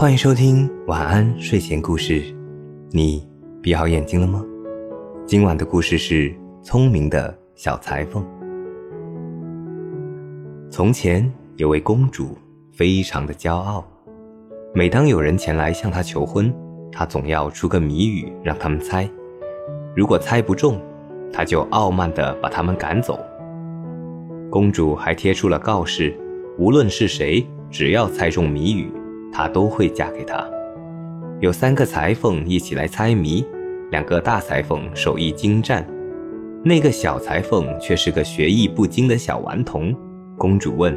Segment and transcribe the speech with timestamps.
[0.00, 2.22] 欢迎收听晚安睡前故事。
[2.90, 3.28] 你
[3.60, 4.42] 闭好眼睛了吗？
[5.26, 8.26] 今晚的故事是聪明的小裁缝。
[10.70, 12.34] 从前有位公主，
[12.72, 13.84] 非常的骄傲。
[14.72, 16.50] 每当有人前来向她求婚，
[16.90, 19.06] 她总要出个谜语让他们猜。
[19.94, 20.80] 如果猜不中，
[21.30, 23.20] 她就傲慢地把他们赶走。
[24.48, 26.16] 公主还贴出了告示：
[26.56, 28.90] 无论是谁，只要猜中谜语，
[29.32, 30.46] 她都会嫁给他。
[31.40, 33.44] 有三个裁缝一起来猜谜，
[33.90, 35.86] 两个大裁缝手艺精湛，
[36.64, 39.94] 那个小裁缝却是个学艺不精的小顽童。
[40.36, 40.96] 公主问：“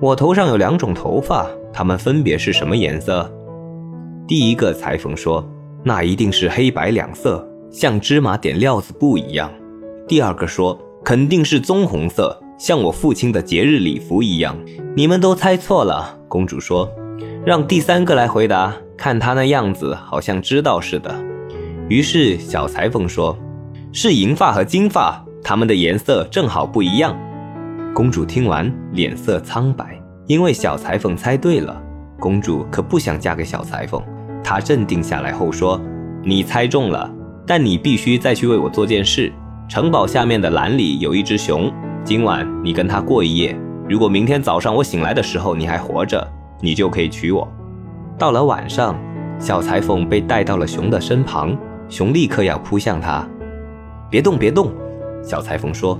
[0.00, 3.30] 我头上有两种头发，它们分别是什么颜色？”
[4.28, 5.44] 第一个裁缝说
[5.82, 9.50] ：“那一定是黑白两色，像芝麻点料子布一样。”
[10.06, 14.56] 第二个说：“肯定是棕红色。”像我父亲的节日礼服一样，
[14.94, 16.16] 你们都猜错了。
[16.28, 16.88] 公主说
[17.44, 21.12] ：“让第三个来回答，看他那样子，好像知道似的。”
[21.90, 23.36] 于是小裁缝说
[23.92, 27.18] ：“是银发和金发，它们的颜色正好不一样。”
[27.92, 31.82] 公主听完，脸色苍白，因为小裁缝猜对了。
[32.20, 34.00] 公主可不想嫁给小裁缝，
[34.44, 35.80] 她镇定下来后说
[36.22, 37.12] ：“你猜中了，
[37.44, 39.32] 但你必须再去为我做件事。
[39.68, 41.72] 城堡下面的栏里有一只熊。”
[42.04, 43.56] 今晚你跟他过一夜，
[43.88, 46.26] 如果明天早上我醒来的时候你还活着，
[46.62, 47.46] 你就可以娶我。
[48.16, 48.96] 到了晚上，
[49.38, 51.54] 小裁缝被带到了熊的身旁，
[51.88, 53.28] 熊立刻要扑向他。
[54.08, 54.72] 别动，别动！
[55.22, 55.98] 小裁缝说：“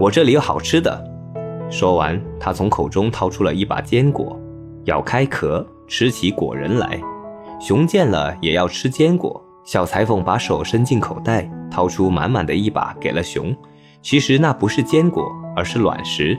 [0.00, 1.02] 我这里有好吃的。”
[1.70, 4.38] 说完，他从口中掏出了一把坚果，
[4.84, 7.00] 咬开壳，吃起果仁来。
[7.60, 13.54] 熊见了也要吃坚果，小裁缝把手伸进口袋，掏出满满的一把给了熊。
[14.02, 15.24] 其实那不是坚果，
[15.56, 16.38] 而是卵石。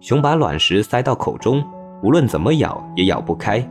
[0.00, 1.62] 熊把卵石塞到口中，
[2.02, 3.66] 无论怎么咬也咬不开。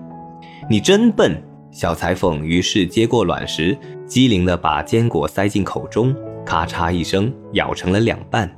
[0.69, 1.41] 你真笨！
[1.71, 8.49] 小裁缝于是接过卵石，机灵地把坚果塞进口中，咔嚓一声咬成了两半。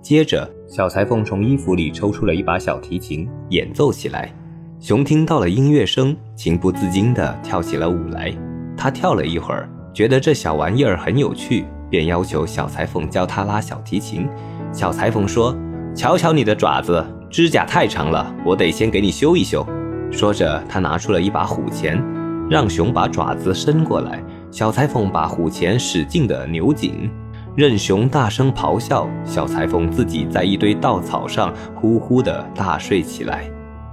[0.00, 4.32] 接着，小裁缝从衣服里抽出了一把小提琴，演奏起来。
[4.78, 8.32] 熊听到了音乐声，情不自禁地跳起了舞来。
[8.76, 11.64] 他跳了一会儿，觉得这小玩意儿很有趣。
[11.90, 14.28] 便要求小裁缝教他拉小提琴。
[14.72, 15.56] 小裁缝说
[15.94, 19.66] ：“瞧瞧你的爪子，指甲太长了，我得先给你修一修。”
[20.08, 22.00] 说着，他拿出了一把虎钳，
[22.48, 24.22] 让熊把爪子伸过来。
[24.52, 27.10] 小裁缝把虎钳使劲地扭紧，
[27.56, 29.08] 任熊大声咆哮。
[29.24, 33.50] 小裁缝自己在一堆稻草上呼呼地大睡起来。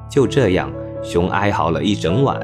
[0.07, 0.71] 就这样，
[1.01, 2.39] 熊哀嚎了一整晚。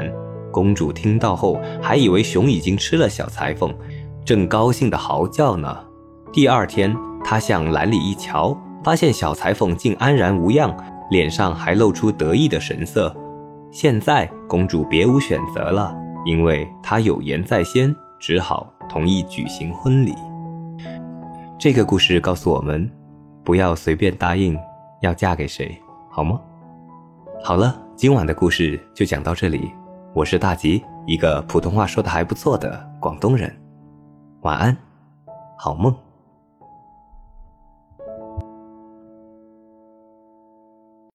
[0.51, 3.71] 公主听到后，还以为熊已经吃了小裁缝。
[4.25, 5.77] 正高兴地嚎叫呢。
[6.33, 10.73] 第二天，她向篮里一瞧，发现小裁缝竟安然无恙，
[11.09, 13.13] 脸上还露出得意的神色。
[13.69, 15.93] 现在，公主别无选择了，
[16.25, 20.15] 因为她有言在先，只好同意举行婚礼。
[21.59, 22.89] 这个故事告诉我们，
[23.43, 24.57] 不要随便答应
[25.01, 25.77] 要嫁给谁，
[26.09, 26.39] 好吗？
[27.43, 29.69] 好了，今晚的故事就讲到这里。
[30.13, 33.53] 我是大吉，一个普通话说的还不错的广东人。
[34.43, 34.77] 晚安，
[35.57, 35.93] 好梦。